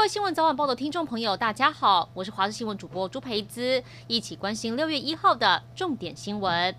[0.00, 6.74] 各位新闻早晚报的听众朋友，大家好，我是华视新闻主播朱培姿，一起关心六月一号的重点新闻。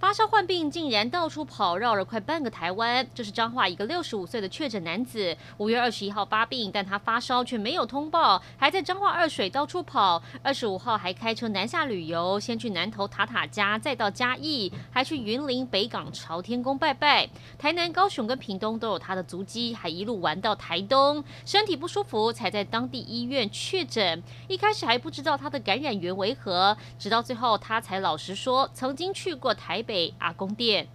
[0.00, 3.06] 发烧患病竟然到处跑，绕了快半个台湾。
[3.14, 10.22] 这是彰化一个六十五岁的确诊男子，五月二十一号发病，但他发烧却没有通报，还在彰化二水到处跑。
[10.42, 17.26] 二十五号还开车南下旅游，先去南投塔塔家，再到嘉义，还去云林北港朝天宫拜拜。
[17.56, 24.22] 台南、高雄跟屏东都有他的足迹，还一路玩到台东，身体不舒服才在当地医院确诊。
[24.48, 30.14] 一开始还不知道他的感染源为何，直到最后他才老实说，曾经去过台北。
[30.18, 30.88] 阿公店，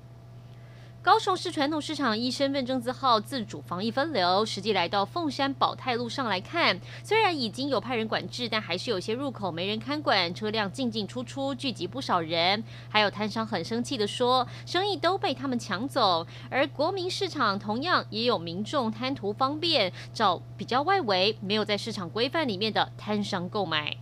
[1.01, 12.61] 高雄市传统市场依身份证字号自主防疫分流，实际来到凤山宝泰路上来看，虽然已经有派人管制，但还是有些入口没人看管，车辆进进出出，聚集不少人。
[12.89, 16.27] 还有摊商很生气的说，生意都被他们抢走。
[16.49, 23.95] 而国民市场同样也有民众贪图方便，找比较外围、没有在市场规范里面的摊商购买。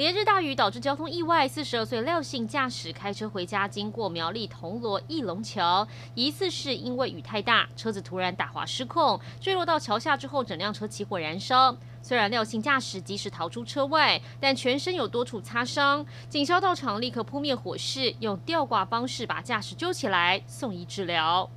[0.00, 11.76] 连日大雨导致交通意外，四十二岁廖姓驾驶开车回家，经过苗栗铜锣义龙桥，疑似是因为雨太大，车子突然打滑失控，坠落到桥下之后，整辆车起火燃烧。
[12.00, 16.06] 虽然廖姓驾驶及时逃出车外，但全身有多处擦伤。
[16.30, 21.50] 警消到场立刻扑灭火势，用吊挂方式把驾驶救起来，送医治疗。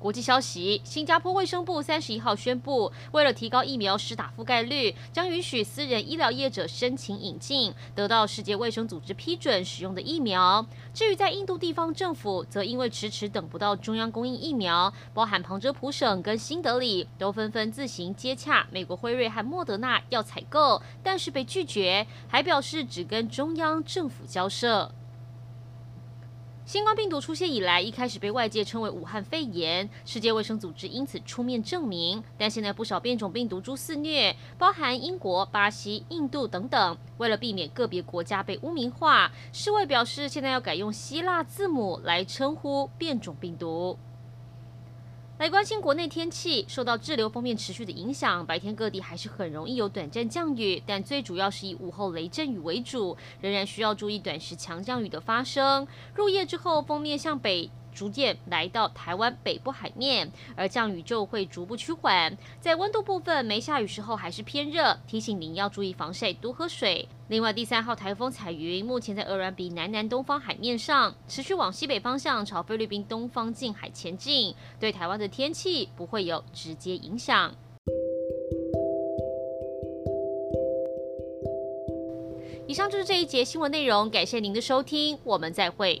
[0.00, 10.64] 国际消息：新加坡卫生部三十一号宣布，为了提高疫苗施打覆盖率，将允许私人医疗业者申请引进得到世界卫生组织批准使用的疫苗。
[10.94, 24.90] 至于在印度地方政府，则因为迟迟等不到中央供应疫苗，包含旁遮普省跟新德里都纷纷自行接洽美国辉瑞和莫德纳要采购，但是被拒绝，还表示只跟中央政府交涉。
[26.70, 32.22] 新冠病毒出现以来，一开始被外界称为武汉肺炎，世界卫生组织因此出面证明。
[32.38, 36.96] 但现在不少变种病毒株肆虐，包含英国、巴西、印度等等。
[37.18, 43.98] 为了避免个别国家被污名化，世卫表示现在要改用希腊字母来称呼变种病毒。
[45.40, 55.88] 来关心国内天气，受到滞留锋面持续的影响，白天各地还是很容易有短暂降雨，但最主要是以午后雷阵雨为主，仍然需要注意短时强降雨的发生。
[56.14, 57.70] 入夜之后，锋面向北。
[57.94, 62.36] 逐渐来到台湾北部海面，而降雨就会逐步趋缓。
[62.60, 67.08] 在温度部分，没下雨时候还是偏热，提醒您要注意防晒，多喝水。
[67.28, 77.54] 另外，第三号台风彩云目前在鹅銮鼻南南东方海面上，持续往西北方向朝菲律宾东方近海前进，对台湾的天气不会有直接影响。
[82.66, 86.00] 以上就是这一节新闻内容，感谢您的收听，我们再会。